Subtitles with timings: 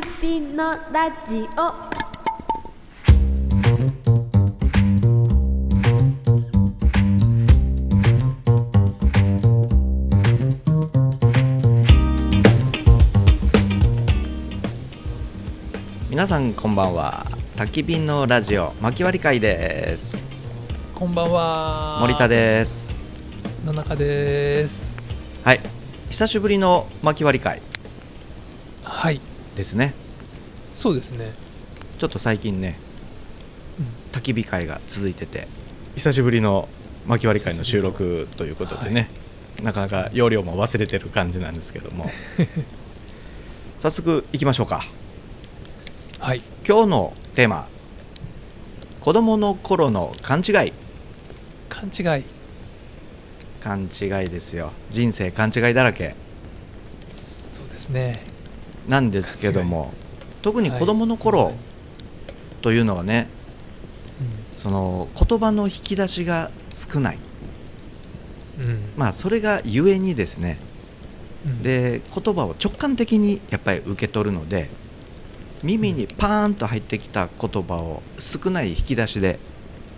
[0.00, 1.72] きびのラジオ
[16.08, 17.26] 皆さんこんばんは
[17.56, 20.16] 焚き火のラジオ巻き割り会です
[20.94, 21.98] こんばんは。
[22.00, 22.86] 森田です
[23.64, 24.96] 野中です。
[25.44, 25.60] はい
[26.10, 27.60] 久しぶりの巻き割り会
[28.84, 29.20] はい。
[29.58, 29.92] ですね
[30.74, 31.32] そうですね。
[31.98, 32.78] ちょっと最近ね
[34.12, 35.48] 焚き火会が続いてて
[35.96, 36.68] 久しぶりの
[37.08, 39.08] 巻き割り会の収録ということでね、
[39.62, 42.08] なかなか容量も忘れてる感じなんですけども
[43.82, 44.84] 早速いきましょうか
[46.20, 46.42] はい。
[46.66, 47.66] 今日のテーマ
[49.00, 50.72] 子供の頃の勘違い
[51.68, 52.24] 勘違い。
[53.60, 56.14] 勘違いですよ人生勘違いだらけ
[57.10, 58.27] そうですね。
[58.88, 59.92] なんですけども
[60.42, 63.28] 特に子供のは頃いというのはね、
[64.54, 67.18] うその言葉の引き出しが少ない。
[68.96, 70.58] まあそれがゆえにですね
[71.46, 74.68] うん、で言葉を直感的にやっぱり受け取るので
[75.62, 79.38] 耳にパーンと入ってきた言葉を少ない引き出しで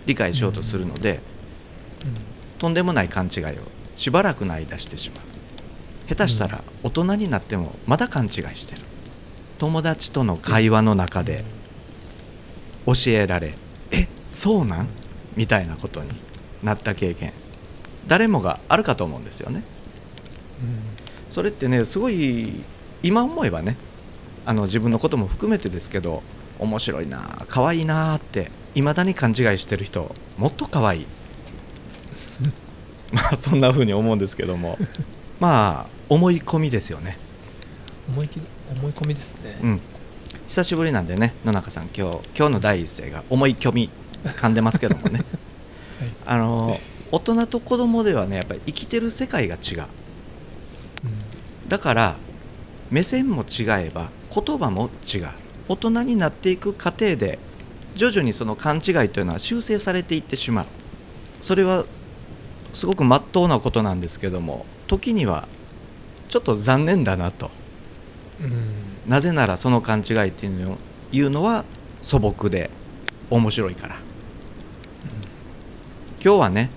[0.05, 1.19] 理解しようとするので、
[2.57, 3.47] とんでもない勘違いを
[3.95, 5.31] しばらくの間してしまう。
[6.09, 8.81] 下手したら大人になってもまだ勘違いしてる
[9.61, 11.43] 友達との会話の中で
[12.87, 13.53] 教えられ
[13.91, 14.87] えそうなん？
[15.35, 16.09] みたいなことに
[16.63, 17.31] なった経験。
[18.07, 19.61] 誰もがあるかと思うんですよね。
[21.29, 22.63] それってねすごい
[23.03, 23.77] 今思えばね
[24.47, 26.23] あの自分のことも含めてですけど
[26.57, 31.05] 面白いな可愛いなっていまだに勘違いしてる人もっと可愛い。
[33.13, 34.79] まあそんな風に思うんですけども。
[35.39, 37.19] まあ思い込みですよね。
[38.09, 38.13] うん。
[38.15, 38.29] 思い
[38.71, 39.57] 思い込みですね。
[39.63, 39.81] うん
[40.47, 43.89] 久しぶりなんでね野中さん今日今日の第一声が思い込み
[44.23, 45.23] 噛んでますけどもね
[45.99, 46.09] はい。
[46.25, 46.79] あの
[47.11, 49.83] 大人と子供ではねやっぱり生きてる世界が違う
[51.69, 52.15] だから
[52.89, 55.29] 目線も違えば言葉も違う
[55.69, 57.39] 大人になっていく過程で
[57.95, 60.65] 徐々にその勘違いというのは修正されていってしまう
[61.41, 61.85] それは
[62.73, 65.47] すごく真っ当なことなんですけども時には
[66.27, 67.51] ちょっと残念だなとうん。
[67.51, 67.60] うん。
[69.07, 70.77] なぜならその勘違いっていうの
[71.11, 71.65] いうのは
[72.01, 72.69] 素朴で
[73.29, 73.95] 面白いから。
[76.23, 76.69] 今日はね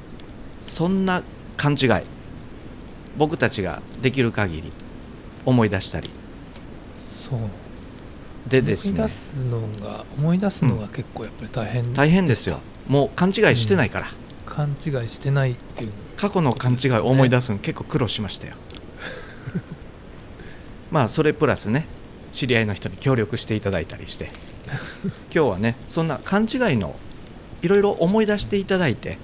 [0.62, 1.22] そんな
[1.58, 1.88] 勘違い
[3.19, 4.72] 僕たちができる限り
[5.44, 6.10] 思い出したり。
[6.88, 7.41] そう。
[8.48, 8.92] でですね。
[8.92, 11.94] 思い出すのが、思い出すのが結構やっぱり大変。
[11.94, 12.60] 大変ですよ。
[12.88, 14.06] もう勘違いしてないから、
[14.47, 15.91] 勘違いしてないっていう。
[15.91, 15.94] の。
[16.16, 18.54] 過去の勘違いを思い出すの結構苦労しましたよ
[20.91, 21.87] まあそれプラスね
[22.33, 24.31] 知り合いの人に協力していただいたりして。
[25.34, 26.95] 今日はねそんな勘違いの
[27.62, 29.19] いろいろ思い出していただいて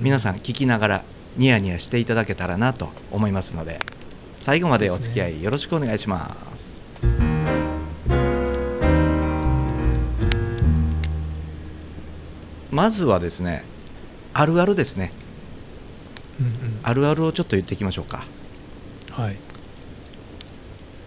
[0.00, 1.04] 皆さん聞きながら
[1.36, 3.80] ニヤニヤしていただけたらなと思いますので
[4.40, 6.78] 最後までお付き合いよろしくお願いします。
[12.70, 13.64] まずはですね
[14.34, 15.12] あるあるですね。
[16.40, 16.52] うんうん。
[16.82, 18.24] あるあるをちょっと言っていきましょうか。
[19.10, 19.36] はい。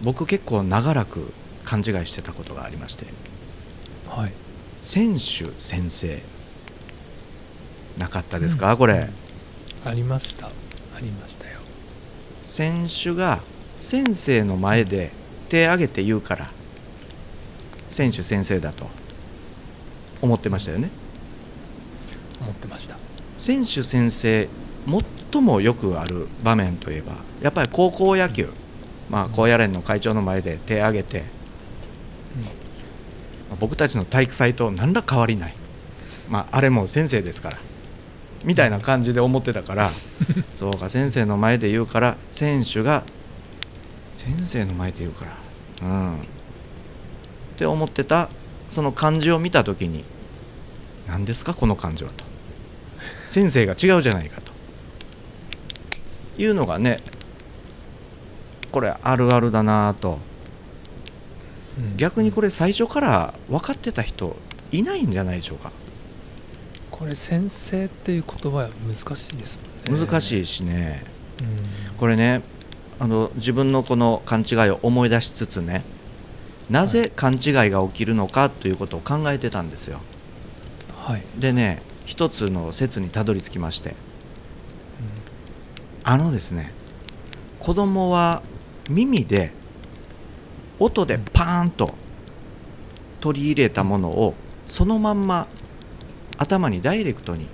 [0.03, 1.31] 僕結構長らく
[1.63, 3.05] 勘違いしてたことがありまして
[4.07, 4.31] はい。
[4.81, 6.19] 選手先生
[7.97, 9.09] なかったですか、これ
[9.85, 10.47] ありました。
[10.47, 10.51] あ
[11.01, 11.59] りましたよ。
[12.43, 13.39] 選手が
[13.77, 15.11] 先生の前で
[15.49, 16.51] 手挙げて言うから
[17.89, 18.87] 選手先生だと
[20.21, 20.89] 思ってましたよね？
[22.41, 22.97] 思ってました。
[23.39, 24.47] 選手先生
[25.31, 28.49] 最もよくある場面といえばやっぱり高校野球、
[29.11, 31.23] まあ、高野連の会長の前で手挙げて
[33.59, 35.53] 僕たちの体育祭と何ら変わりない、
[36.29, 37.57] まあ、あれも先生ですから。
[38.43, 39.91] みたいな感じで思ってたから
[40.55, 43.03] そうか先生の前で言うから選手が
[44.11, 45.25] 先生の前で言うか
[45.81, 46.15] らうん。
[46.15, 46.17] っ
[47.57, 48.29] て思ってた
[48.71, 50.03] その漢字を見た時に
[51.07, 52.23] 何ですかこの漢字はと。
[53.27, 54.51] 先生が違うじゃないかと。
[56.37, 56.97] いうのがね
[58.71, 60.19] これあるあるだなぁと
[61.77, 64.35] うん逆にこれ最初から分かってた人
[64.71, 65.71] いないんじゃないでしょうか
[66.89, 69.57] これ先生っていう言葉は難しいです
[69.89, 69.97] ね。
[69.97, 70.41] 難しい。
[70.41, 71.03] いしね
[71.89, 71.97] うん。
[71.97, 72.41] これね
[72.99, 75.83] あの自分のこの勘違いを思い出しつつね
[76.69, 79.99] なぜ勘違いが起きるのかということを考えてたんですよ
[80.95, 81.23] はい。
[81.37, 83.95] でね一つの説にたどり着きまして
[86.03, 86.71] あのですね
[87.59, 88.41] 子供は
[88.89, 89.51] 耳で
[90.79, 91.93] 音でパーンと
[93.19, 94.33] 取り入れたものを
[94.65, 95.47] そのまんま
[96.37, 97.47] 頭にダイレクトに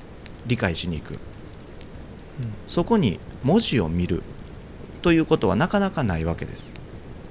[0.46, 1.20] 理解しに行く。
[2.68, 4.22] そこに文字を見る
[5.02, 6.74] ということはなかなかないわけです。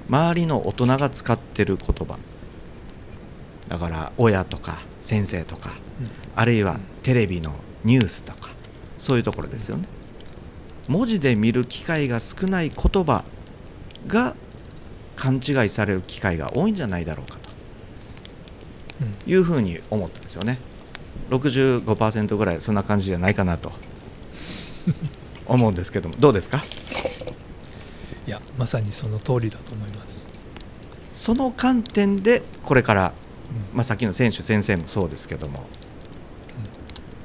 [0.09, 2.17] 周りの大人が使ってる言葉。
[3.67, 5.71] だから親とか先生とか
[6.35, 7.53] あるいはテレビの
[7.83, 8.49] ニュースとか
[8.97, 9.87] そういうところですよね。
[10.87, 13.23] 文字で見る機会が少ない言葉
[14.07, 14.35] が
[15.15, 17.49] 勘違いされる機会が多いんじゃないだろうかと
[19.01, 19.31] うん。
[19.31, 20.59] いうふうに思ったんですよね。
[21.29, 23.71] 65%ぐらいそんな感じじゃないかなと
[25.45, 26.15] 思うんですけども。
[26.19, 26.63] どうですか？
[28.25, 30.27] いやまさにその通りだと思います、
[31.13, 33.13] その観点でこれから、
[33.71, 33.77] うん。
[33.77, 35.65] まあ、さっきの選手先生もそうですけども、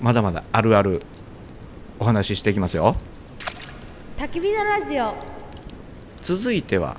[0.01, 1.03] まだまだあるある
[1.99, 2.97] お話ししていきますよ。
[4.17, 5.15] 焚き火のラジオ
[6.23, 6.97] 続いては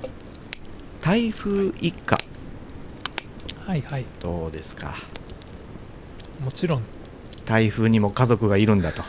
[1.02, 2.18] 台風一過。
[3.66, 4.06] はいはい。
[4.22, 4.96] どうですか？
[6.44, 6.84] もちろん。
[7.46, 9.04] 台風にも家族がいるんだと。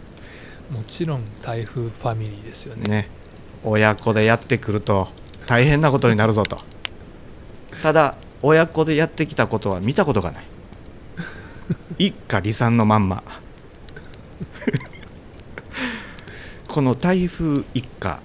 [0.70, 2.82] もちろん台風ファミリーですよね。
[2.88, 3.08] ね。
[3.64, 5.08] 親子でやってくると
[5.46, 6.58] 大変なことになるぞと。
[7.82, 10.44] ただ親子でやってきたことは見たことがない。
[11.98, 13.22] 一家離散のまんま。
[16.68, 18.20] この台風一家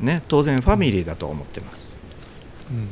[0.00, 1.94] ね当然ファミリーだと思ってます。
[2.70, 2.88] うん。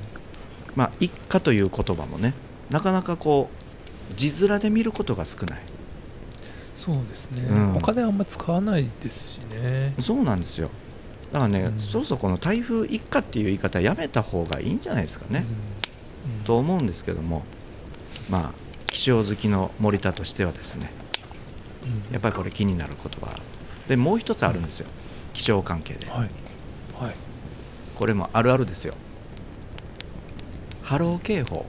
[0.75, 2.35] まあ一家という言葉もね
[2.71, 3.51] なかなかこ
[4.11, 5.61] う字面で見ることが少ない。
[6.77, 7.77] そうですね、うん。
[7.77, 9.95] お金あんま使わないですしね。
[10.01, 10.69] そうなんですよ。
[11.33, 11.81] だからね、うん。
[11.81, 15.45] そろそろこの台風一過っていう言い方やめた方がいいんじゃないですかね、
[16.27, 16.33] うん。
[16.39, 16.45] うん。
[16.45, 17.45] と思うんですけども
[18.29, 18.53] まあ
[18.87, 20.91] 気象好きの森田としてはですね
[22.09, 22.13] うん。
[22.13, 23.39] やっぱりこれ気になる言葉
[23.87, 24.87] でもう一つあるんですよ。
[25.33, 26.11] 気象関係で。
[26.11, 26.31] はい
[27.03, 27.15] はい。
[27.97, 28.95] これもあるあるですよ。
[30.83, 31.67] 波浪警報。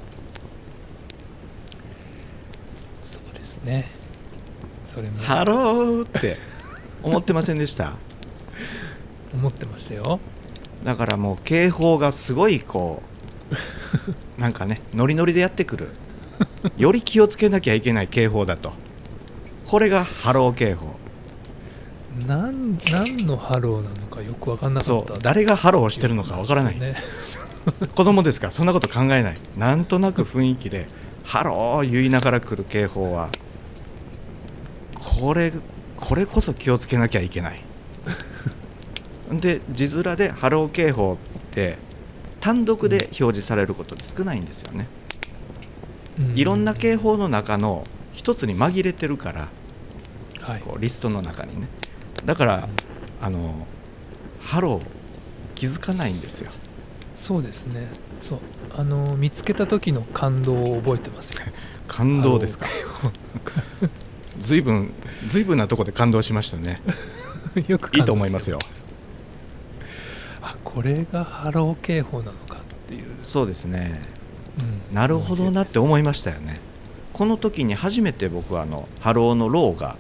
[3.04, 3.90] そうですね。
[4.86, 5.20] それも。
[5.22, 6.38] ハローって
[7.02, 7.94] 思ってませんでした？
[9.34, 10.20] 思ってましたよ。
[10.84, 13.02] だからもう警報がすごいこ
[14.38, 15.90] う なんかねノリノリでやってくる。
[16.78, 18.74] より気をつけなきゃいけない警報だと。
[19.68, 20.96] これが波浪警報
[22.28, 25.14] なん何のハローなのかよく分かんなかそった。
[25.14, 25.18] う。
[25.20, 26.96] 誰がハローしてるのかわからない、ね。
[27.96, 29.38] 子供ですからそんなこと考えない。
[29.58, 30.88] なんとなく雰囲気で
[31.24, 33.30] 「ハロー」言いながら来る警報は
[35.00, 35.52] これ
[35.98, 37.64] これこそ気をつけなきゃいけない。
[39.32, 41.78] で字面で「ハロー警報」って
[42.40, 44.88] 単独で表示されることって少ないんですよね。
[46.20, 46.38] うん。
[46.38, 49.50] いろんな警報の中の一つに紛れてるから
[50.42, 50.60] はい。
[50.60, 51.68] こうリストの中にね
[52.26, 52.70] だから
[53.22, 53.68] あの
[54.42, 54.86] ハロー
[55.56, 56.52] 気づかないんですよ。
[57.16, 57.90] そうですね。
[58.22, 58.40] そう。
[58.76, 61.42] あの見つけた時の感動を覚えてますよ。
[61.88, 62.66] 感動ですか？
[64.42, 64.94] ずいぶん
[65.28, 66.82] ずいぶんなとこで感動しましたね。
[67.68, 68.60] よくいいと思いますよ。
[70.42, 74.02] あこれがハロー警報なのかっていう、そうですね。
[74.60, 74.96] うん。
[74.96, 76.56] なるほどなって思いましたよね。
[77.14, 79.98] この時に初めて僕はあのハローのローが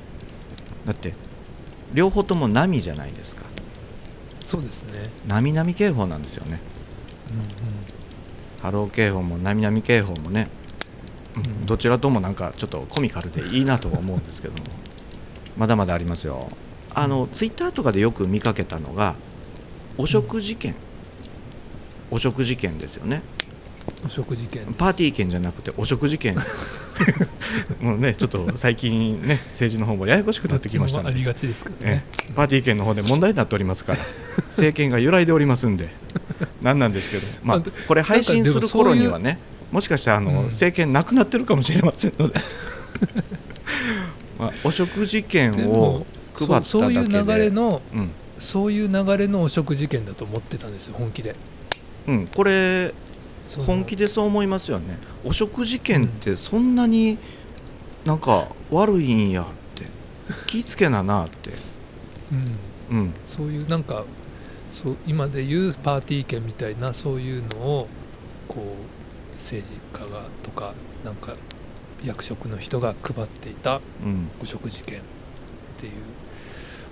[0.86, 1.14] だって
[1.94, 3.44] 両方とも波じゃないですか。
[4.46, 5.10] そうですね。
[5.28, 6.60] 波々警報なんですよね。
[7.32, 7.46] うんうん。
[8.62, 10.50] ハロー警報も波々警報もね、
[11.36, 11.46] うん。
[11.46, 14.60] うんどちらともなんかちょっとコミカルでいいなとは思うんですけども。
[15.58, 16.50] まだまだありますよ。
[16.94, 19.16] あのツイッターとかでよく見かけたのが
[19.98, 20.76] お食事券、
[22.12, 23.22] お食事券ですよね。
[24.06, 26.36] お食事券パーティー券じゃなくてお食事券
[27.82, 32.04] もうねちょっと最近ね 政治の方もややこしくなってきましたねどっちもありがちですからね。
[32.20, 32.34] ええ。
[32.34, 34.00] パーティー券の方で問題になっておりますから
[34.50, 35.90] 政権が揺らいでおりますんで
[36.62, 39.40] なんなんですけど、 まあこれ配信する頃にはね
[39.72, 40.46] もしかしたらあの、うん。
[40.46, 42.40] 政権なくなってるかもしれませんので。
[44.38, 46.70] まあ、お食事券でをも配っただけで。
[46.70, 48.12] そういう流れのうん。
[48.38, 51.36] そういう流れのお食事券だと思ってたんですよ本気で。
[52.08, 52.94] うん、これ
[53.66, 54.98] 本気でそう思いますよね。
[55.24, 57.18] お食事券ってそんなに
[58.06, 59.46] なんか悪いんやっ
[59.76, 59.86] て。
[60.48, 61.52] 気ぃつけななって。
[62.92, 62.98] うん。
[62.98, 63.14] うん。
[63.26, 64.06] そういうなんか
[64.72, 67.88] そう今でいうパーティー券みたいなそういうのを
[68.48, 68.76] こ
[69.32, 70.74] う政治家がとか
[71.04, 71.36] なんか
[72.04, 74.30] 役職の人が配っていたうん。
[74.42, 75.02] お食事券っ
[75.78, 75.98] ていうも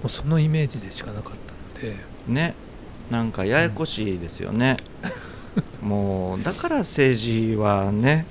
[0.05, 1.33] うそのイメージでしかなかっ
[1.73, 1.97] たので。
[2.27, 2.55] ね。
[3.11, 4.77] なんかややこしいですよね、
[5.81, 8.25] もうだから政治はね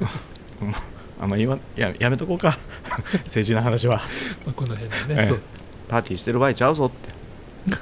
[1.18, 2.58] あんま言わややめとこうか。
[3.24, 3.96] 政治の話は。
[4.44, 5.16] まあこの辺でええ。
[5.16, 5.40] ね、そう。
[5.88, 7.76] パーティーしてる場合ちゃうぞって。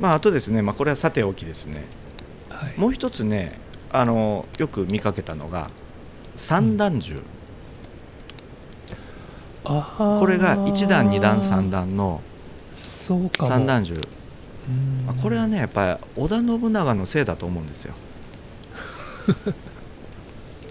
[0.00, 1.84] まああとですね、まあ、これはさておきですね。
[2.48, 2.74] はい。
[2.78, 3.58] もう一つね
[3.92, 5.70] あのよく見かけたのが
[6.36, 7.22] 三段銃、
[9.64, 10.18] あー。
[10.18, 12.22] これが1段2段3段の
[12.78, 14.00] 三段銃、うん
[15.06, 17.94] まあこれはねやっぱり織田信長のせいだと思うんですよ。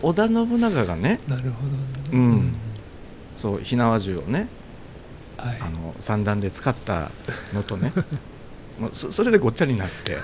[0.02, 1.78] 織田信長がねなるほどね。
[2.12, 2.54] うん。
[3.38, 4.48] そう火縄銃をね
[5.38, 5.58] はい。
[5.62, 7.12] あの三段で使った
[7.54, 7.92] のとね
[8.80, 10.18] もうそそれでごっちゃになって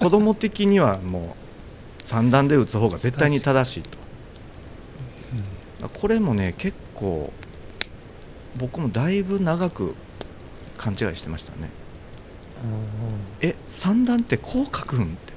[0.00, 1.24] 子供的にはもう
[2.04, 4.02] 三段で撃つ方が絶対に正しいと。
[6.00, 7.32] これもね結構
[8.56, 9.94] 僕もだいぶ長く
[10.76, 11.70] 勘違いしてましたね
[13.40, 15.32] え三段ってこう書くんって。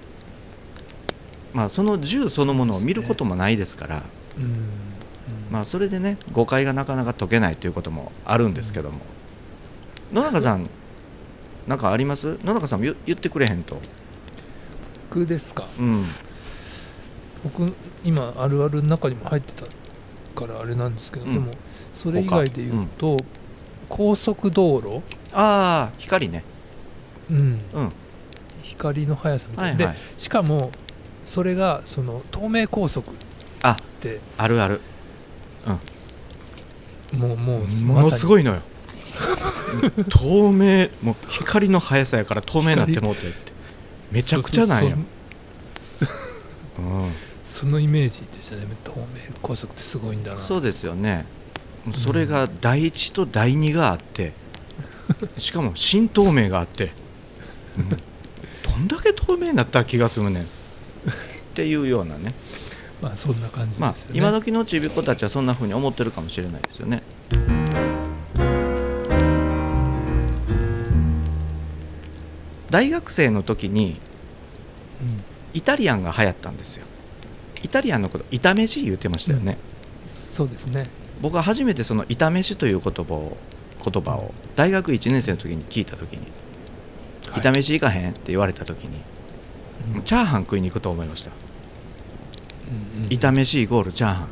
[1.53, 4.03] まあその銃そのものを見ることもないですから。
[4.37, 4.43] うん。
[4.43, 4.51] うん。
[5.51, 8.99] まあそれでね誤解がなかなか解けないということもあるんですけども。
[10.13, 10.69] 野中さん
[11.67, 12.37] なんかあります？
[12.43, 13.79] 野中さんも言言ってくれへんと。
[15.09, 15.65] 僕ですか？
[15.79, 16.05] うん。
[17.43, 19.65] 僕今あるあるの中にも入ってた
[20.35, 21.33] からあれなんですけど、うん。
[21.33, 21.51] でも
[21.93, 23.17] それ以外で言うと、
[23.87, 25.01] 高速道路、
[25.31, 26.43] ああ光ね
[27.29, 27.91] うん、うん。
[28.63, 29.95] 光の速さみたな、はいいはい。
[29.95, 30.71] でしかも
[31.23, 33.13] それがその東名高速っ
[33.61, 34.19] あて。
[34.37, 34.81] あるある。
[37.13, 38.61] もうもうものすいごいのよ。
[40.09, 43.51] 透明もう光の速さやから透明になってもうてって。
[44.11, 44.97] めちゃくちゃなんよ
[46.77, 47.11] うん。
[47.45, 48.67] そのイメージでしたね。
[48.83, 49.05] 東名
[49.41, 50.39] 高速ってすごいんだな。
[50.39, 51.25] そうですよね。
[52.03, 54.33] それが第一と第二があって。
[55.37, 57.04] しかも新透明があって、うん
[58.63, 60.43] どんだけ透明になったら気が済むねん。
[60.43, 60.47] っ
[61.53, 62.33] ていうようなね。
[63.01, 67.03] まあそんな感じですよまあね、今時のちびっ子たちはそんな風に思ってるかもしれないですよね。
[72.69, 73.97] 大学生の時に
[75.53, 76.85] イタリアンが流行ったんですよ。
[77.63, 79.57] イタリアンのこと炒飯言ってましたよね、
[80.03, 80.85] うん、そうですね。
[81.21, 83.37] 僕は初めてその炒飯という言葉を
[83.83, 86.27] 言葉を大学1年生の時に聞いた時に
[87.35, 87.43] 「はい。
[87.43, 89.01] 炒飯行かへん?」って言われた時に、
[89.95, 90.03] うん。
[90.03, 91.31] チャーハン食いに行くと思いました。
[92.95, 94.27] うんうん炒飯イコールチャーハン。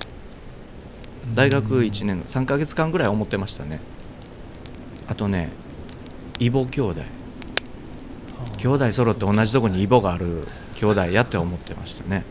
[1.36, 3.79] 大学1年年の3ヶ月間ぐらい思ってましたね。
[5.07, 5.50] あとね
[6.39, 7.01] 異母兄弟。
[8.57, 12.24] 兄弟揃って同じとこに異母がある兄弟やって思ってましたね。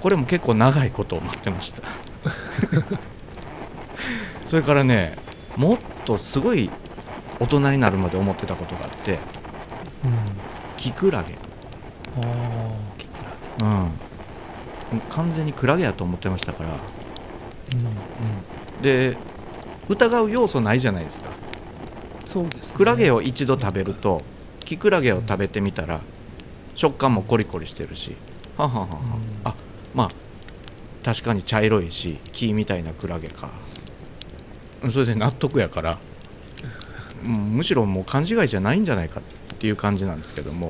[0.00, 1.82] これも結構長いこと思ってました。
[4.46, 5.16] それからね
[5.56, 6.70] もっとすごい
[7.40, 9.12] 大人になるまで思ってたことがあって。
[9.12, 9.18] うん
[10.76, 11.34] キクラゲ。
[11.34, 13.12] ああキク
[13.60, 15.00] ラうん。
[15.10, 16.70] 完全にクラゲやと思ってましたから。
[16.70, 16.74] ゲ
[17.72, 17.90] うんう
[18.78, 18.82] ん。
[18.82, 19.16] で
[19.88, 21.30] 疑う要素ないじゃないですか。
[22.24, 22.76] そうですね。
[22.76, 24.22] クラゲを一度食べると
[24.64, 26.00] キクラゲを食べてみたら
[26.74, 28.16] 食感もコリコリしてるし。
[28.56, 28.98] はんはんはんはん。
[28.98, 29.40] うん。
[29.44, 29.54] あ
[29.94, 30.08] まあ
[31.04, 33.50] 確かに茶色いし木みたいなクラゲか。
[34.90, 35.92] それで納得やから。
[35.92, 36.09] うん
[37.24, 39.22] むしろもう勘違いじゃないんじゃないかっ
[39.58, 40.68] ていう感じなんですけども。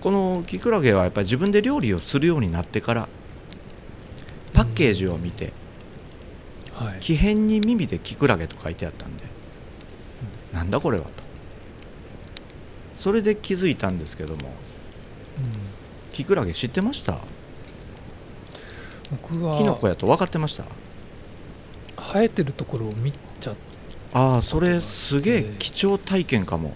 [0.00, 3.08] このキクラゲはやっぱり自分で料理をするようになってから
[4.54, 5.52] パッケージを見て
[6.80, 6.86] うん。
[6.86, 7.00] はい。
[7.00, 9.24] 木片に耳でキクラゲと書いてあったんで、
[10.54, 11.10] なんだこれはと。
[12.96, 14.52] それで気づいたんですけどもうん。
[16.12, 17.18] キクラゲ知ってました？
[19.10, 20.64] 僕はキノコやと分かってました？
[21.98, 23.12] 生えてるところを見
[24.12, 26.74] ああそれすげえ貴重体験かも。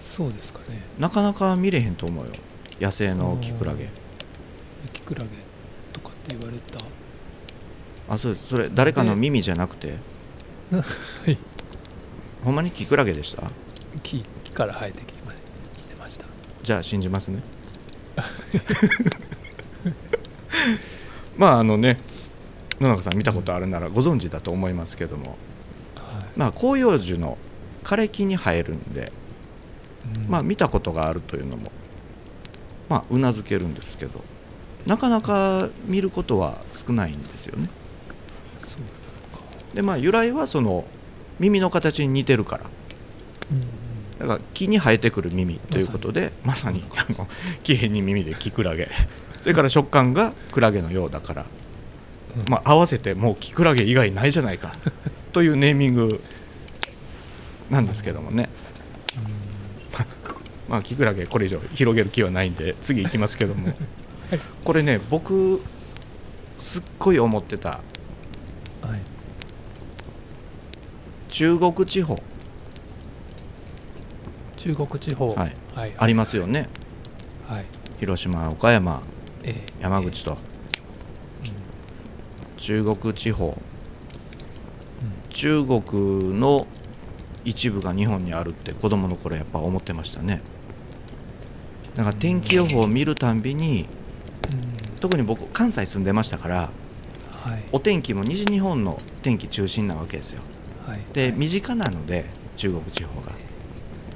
[0.00, 0.82] そうですかね。
[0.98, 2.32] なかなか見れへんと思うよ。
[2.80, 3.88] 野生のキクラゲ。
[4.92, 5.28] キクラゲ
[5.92, 6.84] とかって言われた。
[8.08, 8.48] あそうです。
[8.48, 9.94] それ誰かの耳じゃなくて？
[10.70, 10.80] は
[11.30, 11.38] い。
[12.44, 13.44] ほんまにキクラゲでした？
[14.02, 15.32] 木木から生えてきてま
[15.76, 16.26] 来てました。
[16.62, 17.42] じゃあ信じますね。
[21.36, 21.98] まああのね
[22.80, 25.34] 野中さん見たことあるならご存知だと思いますけども、はい
[26.36, 27.38] まあ、広葉樹の
[27.84, 29.12] 枯れ木に生えるんで、
[30.24, 30.30] うん。
[30.30, 31.70] まあ、見たことがあるというのも
[32.88, 34.22] まあうなずけるんですけど
[34.86, 37.68] なかなか見ることは少ないんですよね。
[39.74, 40.84] でまあ由来はその
[41.40, 42.70] 耳の形に似てるから。
[43.50, 43.64] うんうん。
[44.20, 46.84] だから木に生えてくる耳ということでまさに。
[46.96, 47.26] あの
[47.64, 48.88] 木片に耳でキクラゲ。
[49.42, 51.46] それから食感がクラゲのようだから、
[52.46, 52.48] うん。
[52.48, 54.72] まあ、合わせてもうキクラゲ以外ないじゃないか
[55.36, 56.24] というネーミング
[57.68, 58.48] なんですけどもね、
[60.66, 63.68] まあ、キクラゲこれ以上広げる気はないんで次行きますけども、
[64.64, 65.60] これね僕
[66.58, 67.80] すっごい思ってた。
[68.82, 69.00] うんはい。
[71.28, 72.16] 中国地方。
[74.56, 75.34] 中中国地方。
[75.34, 75.56] はい。
[75.74, 75.94] はい。
[75.98, 76.70] ありますよね。
[77.46, 77.66] はい。
[78.00, 79.02] 広島岡山
[79.44, 79.82] ええ。
[79.82, 80.38] 山口と。
[81.44, 81.50] え
[82.58, 83.60] 中国地方
[85.36, 85.82] 中国
[86.40, 86.66] の
[87.44, 90.40] 一部が日本にあるって子供の頃やっぱ思ってましたね。
[91.94, 93.82] だから天気予報を見るたんびに
[94.90, 96.56] うん特に僕関西住んでましたから
[97.42, 97.62] はい。
[97.70, 100.40] お天気も西日本の天気中心なわけですよ。
[100.86, 101.00] はい。
[101.12, 101.32] ではい。
[101.32, 102.24] 身近なので
[102.56, 103.32] 中国地方が。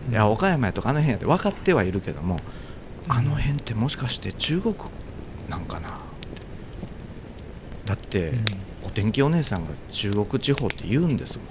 [0.07, 0.12] うん。
[0.15, 2.39] いや岡山やとかあの辺やって分かってはいるけども
[3.11, 4.75] あの辺ってもしかして中国
[5.50, 5.99] なんかな
[7.85, 8.45] だってうん
[8.90, 11.47] お天気お姉さんが中国地方って言うんですもん。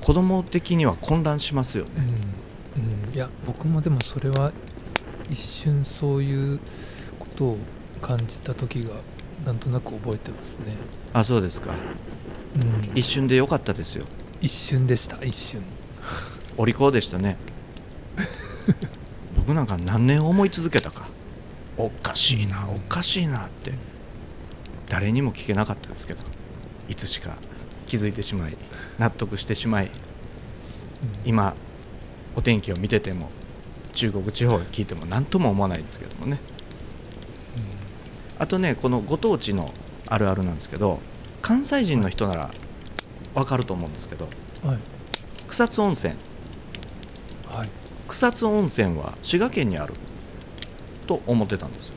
[0.00, 1.90] 子供的には混乱しますよね。
[2.76, 3.14] うんうん。
[3.14, 4.52] いや僕もでもそれは
[5.28, 6.58] 一瞬そういう
[7.18, 7.58] ことを
[8.00, 8.94] 感じた時が
[9.44, 10.74] なんとなく覚えてますね、
[11.12, 11.74] あそうですか。
[12.56, 14.06] うん、一瞬でよかったですよ。
[14.40, 15.62] 一瞬でした一瞬。
[16.56, 17.36] お利口でしたね。
[19.36, 21.06] 僕なんか何年思い続けたか。
[21.76, 23.72] おかしいなおかしいなって
[24.90, 26.22] 誰にも聞けなかったんですけど
[26.88, 27.38] いつしか
[27.86, 28.56] 気づいてしまい
[28.98, 29.90] 納得してしまい
[31.24, 31.54] 今
[32.36, 33.30] お天気を見てても
[33.94, 36.38] 中国地方を聞いても何とも思わないですけどもね。
[38.38, 39.70] あとねこのご当地の
[40.08, 40.98] あるあるなんですけど
[41.42, 42.50] 関西人の人なら
[43.34, 44.28] 分かると思うんですけど
[45.48, 46.14] 草津温泉。
[47.48, 47.68] はい。
[48.08, 49.94] 草津温泉は滋賀県にある
[51.06, 51.94] と思ってたんですよ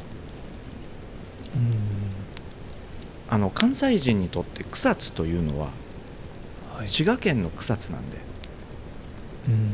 [3.33, 5.71] あの関西人にとって草津というのは
[6.71, 6.87] はい。
[6.87, 8.17] 滋賀県の草津なんで。
[9.47, 9.73] うんうんうん。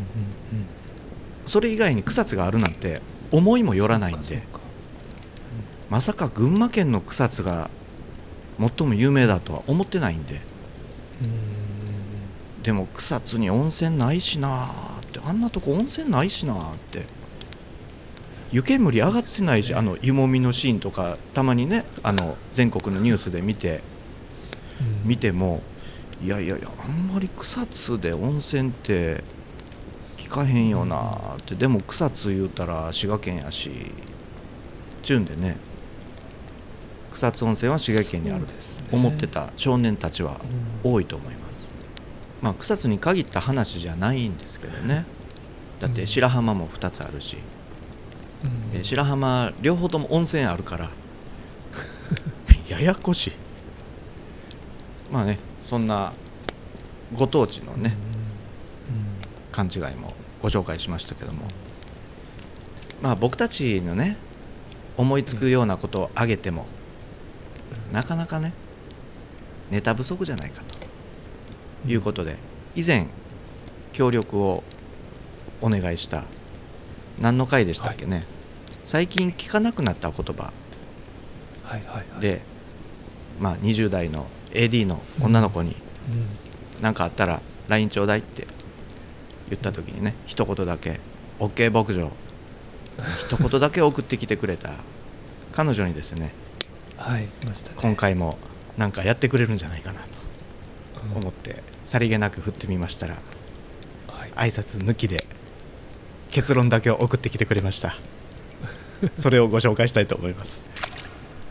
[1.45, 3.01] それ以外に草津があるなんて
[3.31, 4.43] 思いもよらないんで。
[5.89, 7.69] まさか群馬県の草津が
[8.57, 10.35] 最も有名だとは思ってないんで。
[10.35, 10.41] ん。
[12.63, 15.19] でも草津に温泉ないしなーって。
[15.21, 17.03] あんなとこ温泉ないしなーって
[18.51, 19.75] 湯煙上がってないし、ね。
[19.75, 23.81] あの湯もみのシーンとかたまにねあの全国のニュースで見て
[25.03, 25.09] うん。
[25.09, 25.61] 見ても
[26.23, 29.23] いやいやいやあんまり草津で温泉って
[30.17, 33.71] 聞かへんよなーってでも草津言うたら滋賀県やし
[35.01, 35.57] ちゅうんでね
[37.13, 38.85] 草津温泉は滋賀県にあるそうですね。
[38.91, 40.39] 思ってた少年たちは
[40.83, 40.91] うん。
[40.91, 41.67] 多いと思います、
[42.41, 45.05] まあ、草津に限った話じゃないんですけどね。
[45.79, 47.58] だって白浜も2つあるし、うん
[48.71, 50.91] で白浜両方とも温泉あるから。
[52.69, 53.31] ややこしい。
[55.11, 56.13] まあねそんな
[57.15, 57.95] ご当地のね、
[59.51, 61.45] 勘違いもご紹介しましたけども。
[63.01, 64.17] まあ僕たちのね
[64.97, 66.67] 思いつくようなことを挙げても
[67.93, 68.53] なかなかね
[69.71, 70.79] ネタ不足じゃないかと。
[71.87, 72.35] いうことで
[72.75, 73.07] 以前
[73.93, 74.63] 協力を
[75.61, 76.25] お願いした
[77.19, 78.25] 何の回でしたっけね、
[78.85, 80.51] 最近聞かなくなった言葉。
[81.63, 82.21] はいはいはい。
[82.21, 82.41] で、
[83.39, 85.75] まあ、20代の AD の女の子に
[86.09, 86.25] うん。
[86.81, 88.47] 何かあったら LINE ちょうだいって
[89.49, 90.99] 言った時にね一言だけ
[91.39, 92.11] OK 牧場。
[93.19, 94.71] 一言だけ送ってきてくれた
[95.53, 96.33] 彼女にですね
[96.97, 97.29] はいね。
[97.77, 98.37] 今回も
[98.77, 100.07] なんかやってくれるんじゃないかなと
[101.11, 101.17] うん。
[101.21, 103.15] 思ってさりげなく振ってみましたら
[104.07, 104.49] はい。
[104.51, 105.23] 挨拶抜きで
[106.29, 107.95] 結論だけを送ってきてくれました。
[109.17, 110.65] それをご紹介したいと思います。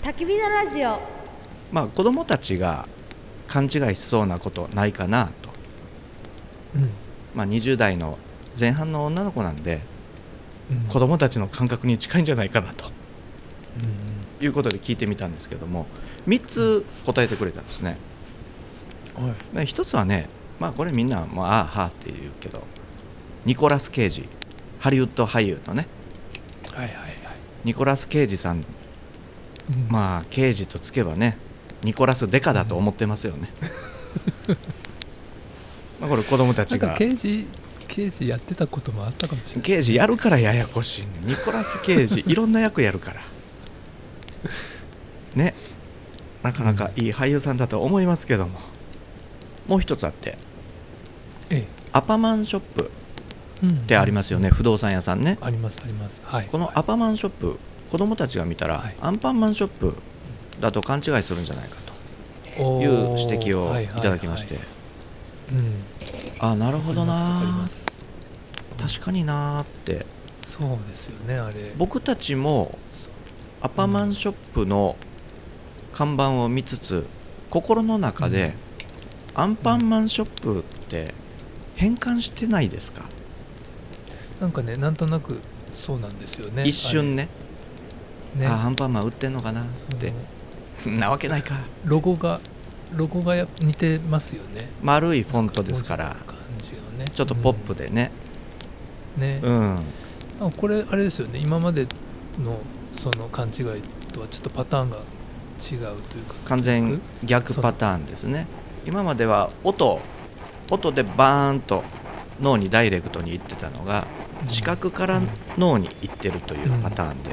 [0.02, 1.00] 焚き火のラジオ。
[1.72, 2.88] まあ子供たちが
[3.48, 5.50] 勘違いしそうなことないかなと、
[6.76, 6.90] うん。
[7.34, 8.18] まあ、20代の
[8.58, 9.80] 前半の女の子なんで
[10.70, 10.80] うん。
[10.88, 12.90] 子供たちの感覚に近いんじゃないかなと。
[14.38, 14.44] うん。
[14.44, 15.86] いうことで聞いてみたんですけども
[16.28, 17.96] 3つ答えてくれたんですね。
[19.18, 19.24] うん。
[19.26, 19.34] はい。
[19.54, 20.28] で1つはね
[20.60, 22.62] まあこれみんなもうああはあって言うけど
[23.44, 24.28] ニコラス・ケイジ
[24.78, 25.86] ハリウッド俳優のね。
[26.72, 27.14] はいはいはい。
[27.64, 28.56] ニコラス・ケイジさん。
[28.56, 28.62] うん。
[29.90, 31.36] まあ刑事とつけばね
[31.82, 33.48] ニコラス・デカだと思ってますよね、
[36.00, 36.94] まあこれ子供たちが。
[36.94, 37.46] 刑事
[37.86, 39.62] 刑事やってたこともあったかもしれない。
[39.62, 41.08] 刑事やるからややこしいね。
[41.24, 43.22] ニコラス・ケイジいろんな役やるから。
[45.34, 45.54] ね。
[46.42, 48.60] なかなかいい俳優さんだと思いますけども。
[49.66, 50.36] もう一つあって。
[51.50, 52.90] えアパマンショップ。
[52.90, 52.97] え
[53.66, 55.38] っってありますよね、不動産屋さんね。
[55.40, 56.20] ありますあります。
[56.24, 56.46] はい。
[56.46, 57.58] このアパマンショップ
[57.90, 58.94] 子供たちが見たら、はい。
[59.00, 59.96] アンパンマンショップ
[60.60, 61.76] だと勘違いするんじゃないか
[62.56, 62.62] と。
[62.62, 64.62] おいうー指摘をはいいただきまして、はい
[65.54, 65.64] はい
[66.40, 66.50] うん。
[66.50, 67.66] あなるほどな。
[68.80, 70.06] 確かになーって。
[70.40, 71.72] そうですよねあれ。
[71.76, 72.76] 僕たちも
[73.60, 74.96] アパマンショップの
[75.92, 77.06] 看板を見つつ
[77.50, 78.54] 心の中で、
[79.34, 81.14] アンパンマンショップって
[81.76, 83.04] 変換してないですか？
[84.40, 85.38] なんかねなんとなく
[85.74, 86.64] そうなんですよね。
[86.64, 87.28] 一瞬ね。
[88.36, 88.46] ね。
[88.46, 89.66] あアンパンマン売ってんのかなっ
[89.98, 90.12] て。
[90.86, 91.56] なわけないか。
[91.84, 92.40] ロゴが
[92.94, 94.68] ロゴがや似てますよね。
[94.82, 96.16] 丸いフォントですから。
[96.26, 97.10] 感じがね。
[97.12, 98.10] ちょっとポップでね。
[99.16, 99.22] うん。
[99.22, 99.78] ね、うん。
[100.40, 101.40] あこれあれですよね。
[101.40, 101.86] 今まで
[102.38, 102.58] の
[102.96, 105.02] その勘違いとはちょっとパターンが違う
[105.68, 106.34] というか。
[106.46, 107.54] 完全逆？
[107.60, 108.46] パターンですね。
[108.86, 110.00] 今までは音
[110.70, 111.82] 音でバーンと
[112.40, 115.20] 脳にダイレクトにいってたのがうん視覚から
[115.56, 117.30] 脳にいってるというパターンで、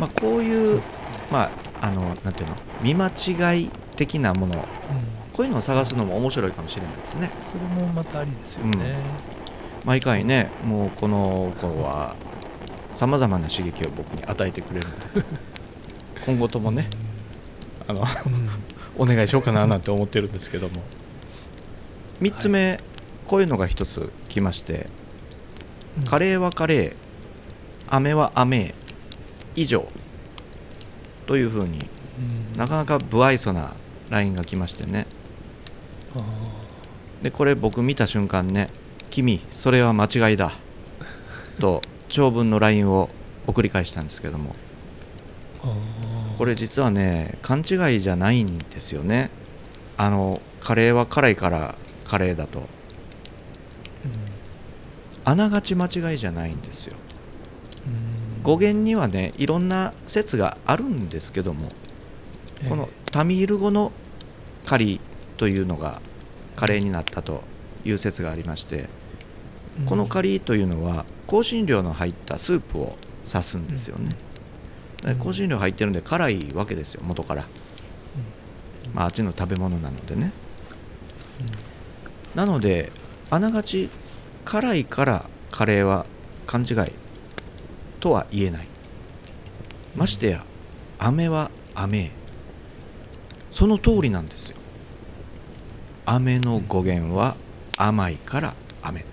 [0.00, 0.82] まあ、こういう、
[1.30, 5.20] まあ、あのなんていうの見間違い的なものうん。
[5.40, 7.30] こういうのを探すのも面白いかもしれないですね。
[7.50, 8.94] それもまたありですよね、
[9.86, 12.14] 毎回ねもうこの子は
[12.94, 15.26] さまざまな刺激を僕に与えてくれるので
[16.26, 16.88] 今後ともね
[17.88, 18.08] あのうん、
[18.98, 20.74] お願いしようかななんて思ってるんですけども。
[22.20, 22.78] 3つ目、
[23.26, 24.99] こういうのが1つ来ましてうん
[26.08, 26.96] カレーはカレー。
[27.88, 28.74] 飴は飴。
[29.56, 29.86] 以上。
[31.26, 31.78] というふうに
[32.52, 32.58] うん。
[32.58, 33.74] なかなか不愛想な
[34.10, 35.06] LINE が来ましてね。
[36.16, 36.20] あ
[37.22, 38.68] でこれ僕見た瞬間ね
[39.10, 40.52] 「君それは間違いだ」
[41.60, 43.10] と長文の LINE を
[43.46, 44.54] 送り返したんですけども。
[46.38, 49.28] これ実はね勘違いじゃないんですよね。
[49.98, 51.74] あのカレーは辛いから
[52.06, 52.66] カレーだと
[55.30, 56.96] あながち間違いじゃないんですよ。
[58.42, 61.68] 語源にはねいろんな説があるんですけども
[62.68, 63.92] このタミール語の
[64.66, 65.00] カリー
[65.38, 66.00] というのが
[66.56, 67.42] カレーになったと
[67.84, 74.10] いう説がありましてえーこのカリーというのは香辛料の入ったスープを指すんですよね。
[75.06, 77.46] で香辛料入ってるんで辛いわけですよ元から、
[78.92, 80.32] まあ、あっちの食べ物なのでね。
[82.34, 82.90] なので
[83.30, 83.88] あながち
[84.44, 86.06] 辛いからカレーは
[86.46, 86.92] 勘違い
[88.00, 88.66] とは言えない。
[89.96, 90.44] ましてや
[90.98, 92.10] 飴は飴。
[93.52, 94.56] その通りなんですよ。
[96.06, 97.36] 飴の語源は
[97.76, 99.04] 甘いから飴。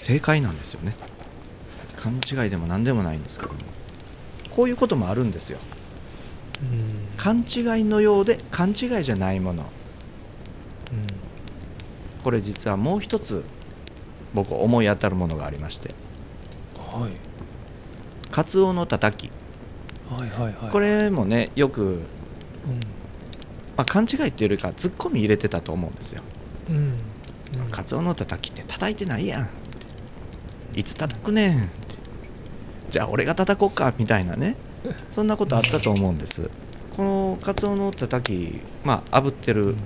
[0.00, 0.94] 正解なんですよね。
[1.96, 3.58] 勘違いでも何でもないんですけども。
[4.50, 5.58] こういうこともあるんですよ。
[6.62, 6.80] うん。
[6.80, 9.64] うん勘違いのようで勘違いじゃないもの
[12.24, 13.44] これ実はもう一つ
[14.34, 15.90] 僕思い当たるものがありまして。
[15.90, 16.08] うん
[16.88, 17.10] はい。
[18.30, 19.30] カツオのたたき。
[20.10, 22.00] はいはいはいこれもねよく、うん。
[23.76, 26.22] まあ、勘違いっていうよりかツッコミ入れてたと思うんですよ。
[26.70, 26.76] うん。
[26.76, 26.80] う
[27.66, 27.70] ん。
[27.70, 29.50] カツオのたたきって叩いてないやん。
[30.74, 31.70] いつ叩くねん。
[32.90, 34.56] じゃあ俺が叩こうかみたいなね。
[35.10, 36.50] そんなことあったと思うんです。
[36.96, 39.76] このカツオのたたきまあ炙ってる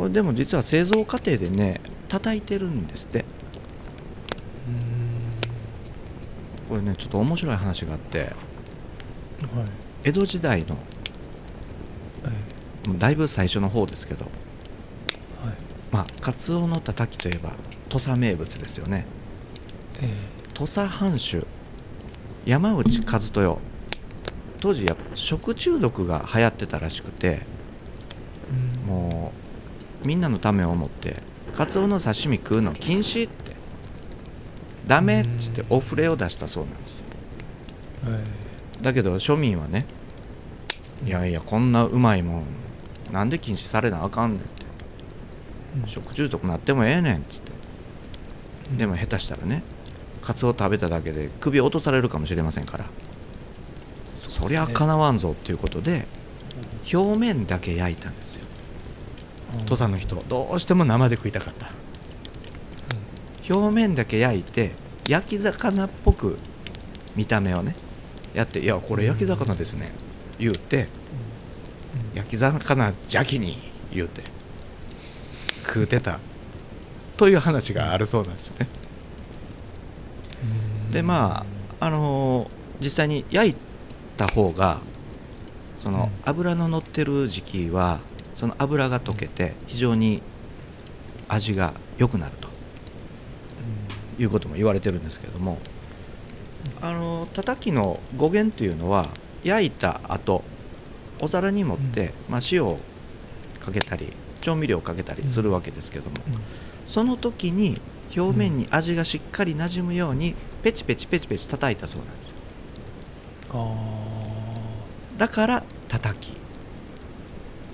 [0.00, 3.22] これでも実は製造過程でね叩いてるんですって。
[6.66, 8.32] これねちょっと面白い話があって
[9.52, 9.68] うんはい。
[10.04, 10.78] 江戸時代の
[12.24, 14.24] えもうだいぶ最初の方ですけど
[15.44, 15.56] えはい。
[15.92, 17.52] まあカツオのたたきといえば
[17.90, 19.04] 土佐名物ですよね。
[20.00, 20.08] え
[20.54, 21.46] 土佐藩主
[22.46, 23.58] 山内和豊。
[24.62, 27.46] 当時やっぱ食中毒が流行ってたらしくてえ
[28.86, 28.88] うん。
[28.88, 29.49] もう
[30.04, 31.16] みんなのためを思って
[31.56, 33.50] カツオの刺身食うの禁止って。
[34.86, 37.04] ダメっつってお触れを出したそうなんですよ。
[38.10, 38.82] はい。
[38.82, 39.84] だけど庶民はね
[41.06, 42.44] いやいやこんなうまいもん
[43.12, 44.48] なんで禁止されなあかんねんって。
[45.82, 45.88] うん。
[45.88, 47.52] 食中毒なってもええねんっつって。
[48.72, 48.78] うん。
[48.78, 49.62] でも下手したらね
[50.22, 52.86] カツオ食べただけで首落とされるかもしれませんから。
[54.28, 56.06] そりゃかなわんぞっていうことで
[56.92, 58.46] 表面だけ焼いたんですよ
[59.66, 61.70] 土佐の人どうしても生で食いたかった。
[63.52, 64.72] 表面だけ焼いて
[65.08, 66.36] 焼き魚っぽく
[67.16, 67.74] 見た目をね
[68.32, 69.90] やって「いやこれ焼き魚ですね」
[70.38, 70.88] 言うて
[72.14, 74.22] 「焼き魚邪気に」言うて
[75.66, 76.20] 食うてた。
[77.16, 78.66] という話があるそうなんですね。
[80.90, 81.44] でま
[81.78, 83.54] ああのー実際に焼い
[84.16, 84.80] た方が
[85.78, 88.00] その油の乗ってる時期は
[88.40, 90.22] その油が溶けて非常に
[91.28, 92.48] 味が良くなると
[94.18, 95.58] いうことも言われてるんですけれども
[96.80, 99.08] あのたたきの語源というのは
[99.44, 100.42] 焼いた後
[101.20, 102.78] お皿に盛って、まあ、塩を
[103.60, 106.16] かけたり調味料をかけたりするわけですけども、
[106.86, 107.78] その時に
[108.16, 112.36] 表面に味がしっかりなじむようにペチペチペチペチ叩いたそうなんですよ。
[113.52, 116.39] あだから叩き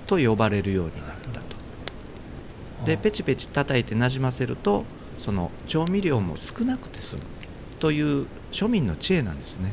[0.07, 1.45] と呼ばれるようになったと。
[2.81, 4.85] あでペチペチ叩いてなじませると
[5.19, 7.21] その調味料も少なくて済む
[7.79, 9.71] という庶民の知恵なんですね。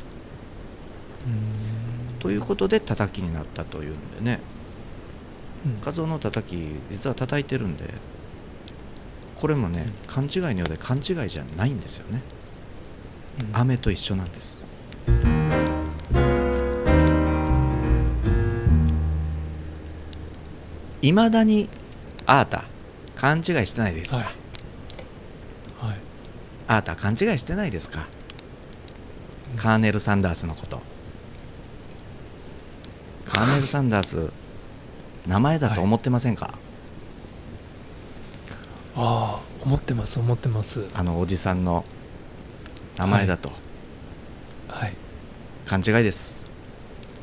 [1.26, 2.18] うん。
[2.18, 4.40] ということで叩きになったというんでね。
[5.64, 5.80] うん。
[5.80, 6.56] カツオの叩き
[6.90, 7.94] 実は叩いてるんで
[9.36, 12.22] これもね勘違いのようで勘違いじゃないんですよね。
[13.50, 13.56] うん。
[13.60, 14.58] 飴と一緒なんです
[21.04, 21.68] いまだに
[22.24, 22.64] あーた
[23.14, 24.26] 勘違いしてないですか、はい。
[24.26, 25.98] はい。
[26.66, 28.08] あーた勘違いしてないですか？
[29.52, 29.58] うん。
[29.58, 30.80] カーネル・サンダースのこと。
[33.26, 34.32] カーネル・サンダース
[35.26, 36.58] 名前だと思ってませんか、
[38.96, 40.86] ああ思ってます思ってます。
[40.94, 41.84] あのおじさんの
[42.96, 43.52] 名前だと、
[44.68, 44.94] はい。
[45.66, 46.42] 勘違いです。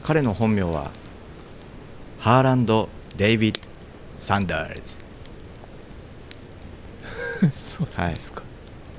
[0.04, 0.92] 彼の本名は
[2.20, 3.71] ハーランド・デイビッド・
[4.22, 4.76] サンダー
[7.50, 8.44] ズそうですか、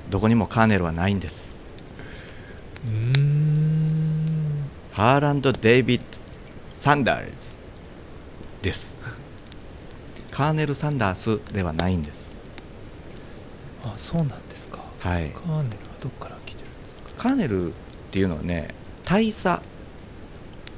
[0.09, 1.55] どこにもカーネルはないんです。
[2.85, 4.69] うーん。
[4.91, 6.05] ハーランド・デイビッド・
[6.75, 7.57] サンダーズ
[8.61, 8.97] です。
[10.29, 12.35] カーネル・サンダースではないんです。
[13.85, 14.79] あそうなんですか。
[14.99, 15.29] はい。
[15.29, 17.23] カーネルはどっから来てるんですか？
[17.23, 17.73] カーネルっ
[18.11, 19.61] ていうのはね大佐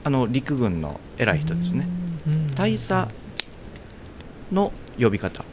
[0.03, 1.87] あの陸軍の偉い人ですね。
[2.27, 2.47] うん。
[2.49, 3.09] 大佐
[4.55, 5.45] の呼び方。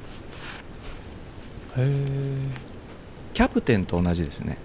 [3.34, 4.56] キャプテンと同じですね。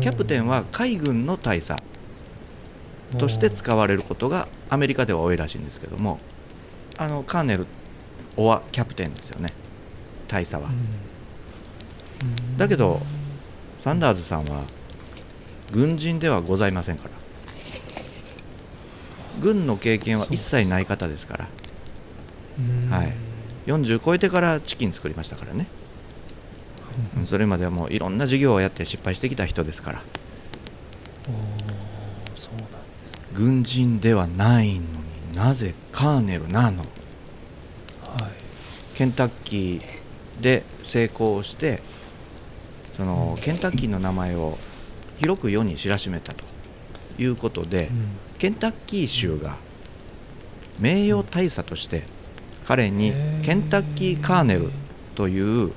[0.00, 1.80] キャプテンは海軍の大佐
[3.18, 6.18] として使われることがアメリカでは多いらしいんですけども
[6.98, 7.66] あのカーネル
[8.36, 9.52] オアキャプテンですよね。
[10.28, 10.70] 大佐は、
[12.56, 13.00] だけど
[13.78, 14.62] サンダーズさんは
[15.72, 17.10] 軍人ではございませんから。
[19.40, 21.48] 軍の経験は一切ない方ですから
[22.90, 23.14] はい。
[23.66, 25.66] 40超えてからチキン作りましたからね。
[27.16, 27.26] うん。
[27.26, 30.02] それまではもういろんな授業をやって失敗してきた人ですから。
[32.34, 33.26] そうなんですね。
[33.32, 34.86] 軍人ではないのに
[35.34, 36.78] なぜカーネルなの？
[36.78, 36.88] はい。
[38.94, 41.80] ケンタッキーで成功して
[42.92, 44.58] そのケンタッキーの名前を
[45.20, 46.44] 広く世に知らしめたと
[47.16, 47.88] いうことで、
[48.38, 49.56] ケンタッキー州が
[50.80, 52.02] 名誉大佐として
[52.66, 54.70] 彼にケンタッキーカーネル
[55.14, 55.72] という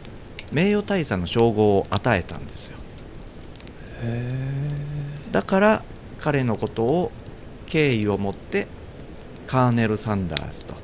[0.51, 2.77] 名誉大佐の称号を与えたんですよ。
[4.03, 4.45] へ
[5.31, 5.83] だから
[6.19, 7.11] 彼のことを
[7.65, 8.67] 敬意を持って
[9.47, 10.75] カーネル・サンダースと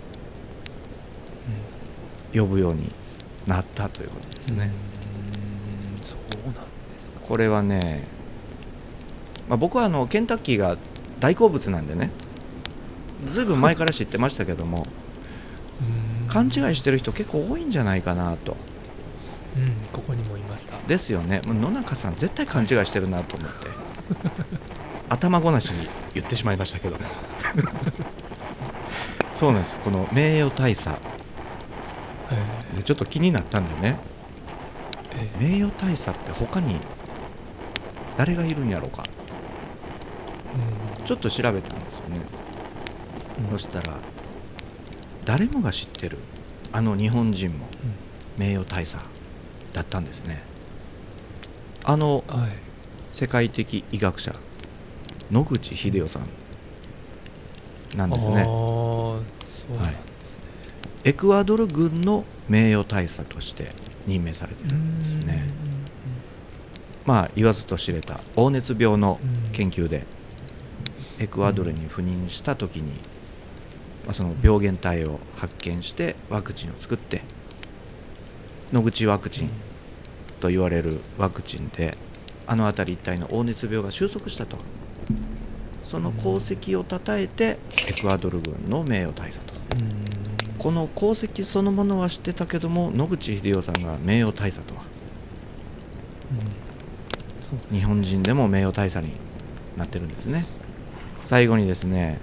[2.34, 2.92] 呼ぶように
[3.48, 4.72] なったということですえね、
[6.02, 6.62] そうなんで
[6.98, 7.20] すか。
[7.22, 8.06] これはね、
[9.48, 10.78] まあ、僕はあのケンタッキーが
[11.20, 12.10] 大好物なんでね
[13.28, 14.86] ずいぶん前から知ってましたけども
[16.32, 18.56] 勘違いしてる人結構多いんじゃないかなと。
[19.58, 20.78] うんここにもいました。
[20.88, 21.42] ですよね。
[21.46, 23.68] 野中さん絶対勘違いしてるなと思って。
[25.10, 26.98] 頭ごなしに言ってしまいましたけど。
[29.36, 29.76] そうなんです。
[29.84, 30.90] この名誉大佐。
[30.90, 30.94] へ
[32.78, 33.98] でちょっと気になったんでね。
[35.18, 35.50] ええ。
[35.50, 36.78] 名誉大佐って他に
[38.18, 39.04] 誰がいるんやろうか。
[41.00, 41.06] うん。
[41.06, 42.22] ちょっと調べたんですよね。
[43.46, 43.52] うん。
[43.52, 43.98] そしたら
[45.26, 46.18] 誰もが知ってる
[46.72, 47.68] あの日本人も
[48.38, 49.04] 名誉大佐
[49.74, 50.42] だったんですね。
[51.84, 52.24] あの
[53.12, 54.36] 世界的医学者
[55.32, 56.28] 野口英世さん
[57.98, 58.42] なんですね。
[58.42, 59.24] ああそ
[59.70, 60.44] うなんですね。
[61.04, 63.70] エクアドル軍の名誉大佐として
[64.06, 65.48] 任命されてるんですね。
[67.06, 69.20] まあ言わずと知れた黄熱病の
[69.54, 70.06] 研究で
[71.20, 72.98] エクアドルに赴任した時に、まあ、
[74.12, 77.22] その病原体を発見してワクチンを作って
[78.74, 79.50] 野口ワクチン
[80.40, 81.96] と言われるワクチンで
[82.48, 84.58] あの辺り一帯の黄熱病が収束したと。
[85.86, 87.58] その功績をたたえて
[87.90, 89.54] エクアドル軍の名誉大佐と。
[90.58, 94.84] この功績そのものは知ってたけども野口英世さんが名誉大佐とは。
[97.72, 99.12] 日本人でも名誉大佐に
[99.76, 100.46] なってるんですね。
[101.26, 102.20] 最後にですね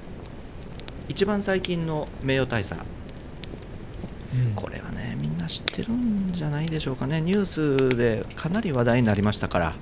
[1.09, 2.81] 一番最近の名誉大佐。
[2.81, 4.55] うん。
[4.55, 7.21] これはねみんな知ってるんじゃないでしょうかね。
[7.21, 7.47] ニュー
[7.91, 9.75] スでかなり話題になりましたから。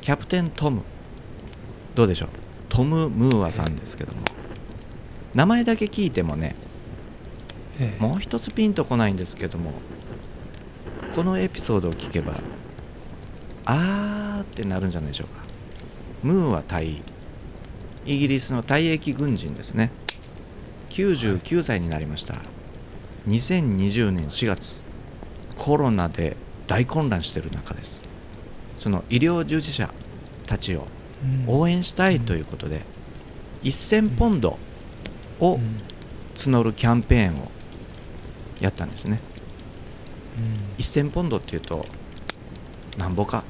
[0.00, 0.82] キャプテントム。
[1.94, 2.28] どうでしょう？
[2.68, 4.20] トム・ムーアさんですけども。
[5.34, 6.54] 名前だけ聞いてもね
[7.80, 8.02] ええ。
[8.02, 9.72] もう一つピンとこないんですけども。
[11.14, 12.34] このエピソードを聞けば
[13.64, 15.42] あーってなるんじゃないでしょうか。
[16.22, 17.02] ムーは隊員
[18.06, 19.90] イギリスの退役軍人ですね。
[20.90, 22.36] 99歳になりました。
[23.28, 24.82] 2020年4月
[25.56, 28.02] コロナで大混乱している中です。
[28.78, 29.92] その医療従事者
[30.46, 30.86] たちを
[31.46, 32.82] 応援したいということで、
[33.62, 34.58] 1000ポンド
[35.40, 35.76] をうん。
[36.36, 37.50] 募るキャンペーンを
[38.60, 39.20] やったんですね。
[40.38, 40.82] うん。
[40.82, 41.84] 1000ポンドっていうと
[42.96, 43.44] なんぼか。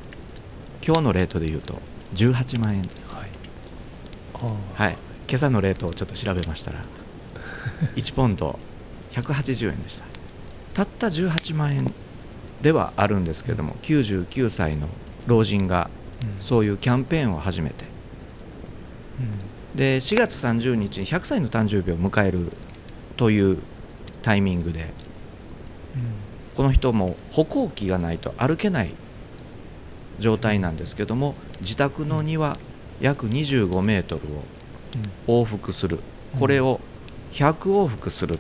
[0.84, 1.78] 今日のレートで言うと
[2.14, 3.07] 18万円です
[4.74, 4.96] はい。
[5.29, 6.85] 今朝のレートをちょっと調べましたら
[7.96, 8.59] 1ポンド
[9.12, 10.05] 180円でした。
[10.74, 11.92] たった18万円
[12.62, 14.88] ではあるんですけども99歳の
[15.27, 15.90] 老人が
[16.24, 16.42] うん。
[16.42, 17.85] そういうキャンペーンを始めて。
[19.20, 19.22] う
[19.74, 19.77] ん。
[19.79, 22.51] で4月30日に100歳の誕生日を迎える
[23.16, 23.59] という
[24.22, 24.90] タイミングで
[26.57, 28.92] この人も歩行器がないと歩けない
[30.18, 32.57] 状態なんですけども自宅の庭
[33.00, 34.18] 約25メート
[35.26, 36.00] ルを往復する。
[36.38, 36.80] これを
[37.32, 38.38] 100往復する。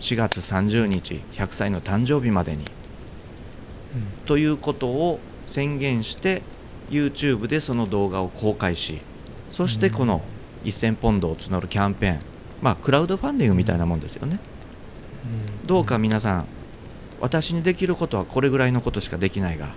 [0.00, 2.64] 4月30日100歳の誕生日までに。
[4.24, 6.42] ということを宣言して
[6.90, 9.00] YouTube でその動画を公開し
[9.50, 10.22] そしてこの
[10.64, 12.20] 1000ポンドを募るキャンペーン。
[12.62, 14.38] まあクラウドファンディングみたいなもんですよね。
[15.66, 16.46] どうか皆さん
[17.20, 19.74] 私にできることはこれぐらいのことしかできないが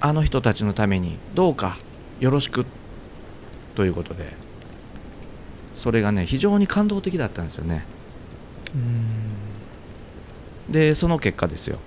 [0.00, 1.78] あの人たちのためにどうか
[2.20, 2.64] よろしく
[3.74, 4.32] ということで
[5.74, 7.84] それがね非常に感動的だったんですよね。
[10.68, 11.78] でその結果ですよ。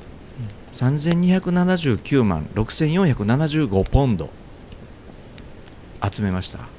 [0.72, 4.30] 3279万6475ポンド
[6.10, 6.70] 集めました。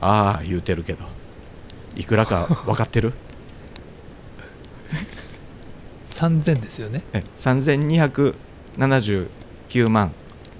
[0.00, 1.04] ああ言うてるけど。
[1.96, 3.12] いくらか分かってる
[6.08, 7.02] ？3000ですよね。
[7.12, 9.26] え3279
[9.90, 10.12] 万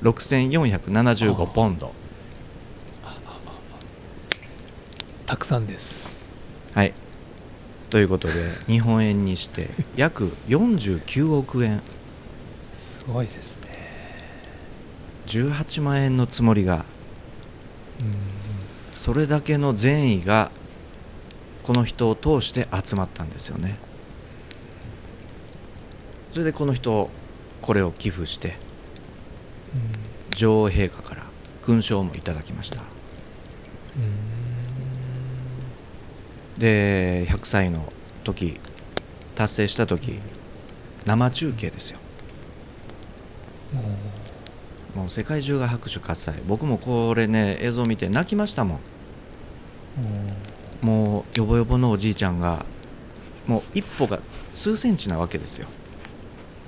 [0.03, 1.93] 6475ポンド。
[5.27, 6.31] たくさんです。
[6.75, 6.93] はい。
[7.91, 8.35] ということで
[8.67, 11.83] 日本円にして 約49億円。
[12.73, 13.69] すごいですね。
[15.27, 16.85] 18万円のつもりが
[18.01, 18.15] うん。
[18.97, 20.51] それだけの善意が
[21.63, 23.77] この人を通して集まったんですよね。
[26.33, 27.11] それでこの人
[27.61, 28.57] これを寄付して
[30.37, 31.27] 女王陛下から
[31.63, 32.83] 勲章もいただきました。
[36.59, 37.93] で100歳の
[38.25, 38.61] 時
[39.35, 40.21] 達成した時
[41.07, 41.99] 生中継ですよ。
[44.95, 46.35] もう世界中が拍手喝采。
[46.47, 48.81] 僕もこれね映像見て泣きましたもん。
[50.81, 52.65] もうヨボヨボのおじいちゃんが
[53.47, 54.21] もう一歩が
[54.55, 55.67] 数センチなわけですよ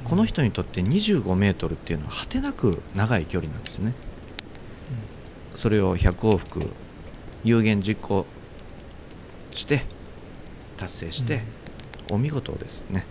[0.05, 3.95] この人にとって25メートルっていうのは果てなく長い距離なんですね。
[5.55, 6.71] それを100往復
[7.45, 8.27] 有言実行
[9.53, 9.83] して
[10.77, 11.43] 達成して、
[12.11, 13.05] お見事ですね。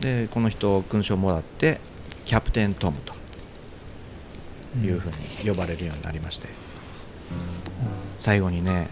[0.00, 1.80] でこの人勲章もらって
[2.24, 3.14] キャプテントムと
[4.84, 5.10] いうふう
[5.44, 6.48] に呼ばれるようになりまして、
[8.18, 8.88] 最後にね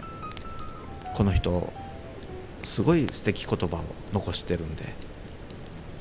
[1.14, 1.72] この人
[2.62, 4.88] すごい素敵言葉を残してるんで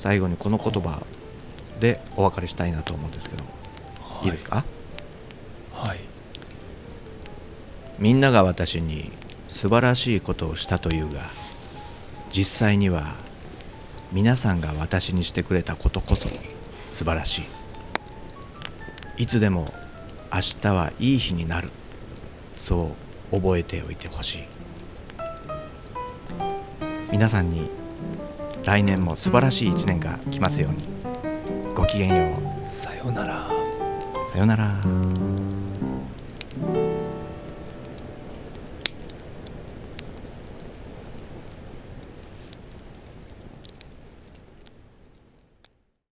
[0.04, 1.02] 最後にこの言葉
[1.80, 3.50] でお別れしたいなと思うんですけども、
[4.26, 4.66] い、いですか？
[5.72, 6.00] はい。
[8.00, 9.14] みんなが私に
[9.48, 11.22] 素晴らしいことをしたというが
[12.34, 13.16] 実際には
[14.12, 16.28] 皆さんが私にしてくれたことこそ
[16.90, 17.44] 素晴らし
[19.18, 19.24] い。
[19.24, 19.74] いつでも
[20.34, 21.70] 明日はいい日になる。
[22.58, 22.92] そ
[23.32, 24.44] う覚えておいてほしい。
[27.10, 27.70] 皆さんに
[28.66, 30.84] 来年も素晴らしい一年が来ますように。
[31.76, 33.48] ごきげんよさようなら。
[33.48, 34.82] うさようなら